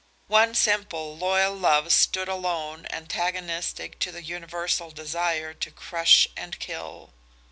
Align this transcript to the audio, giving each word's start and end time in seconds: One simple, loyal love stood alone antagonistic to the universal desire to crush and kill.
One 0.29 0.55
simple, 0.55 1.15
loyal 1.15 1.53
love 1.55 1.93
stood 1.93 2.27
alone 2.27 2.87
antagonistic 2.89 3.99
to 3.99 4.11
the 4.11 4.23
universal 4.23 4.89
desire 4.89 5.53
to 5.53 5.69
crush 5.69 6.27
and 6.35 6.57
kill. 6.57 7.13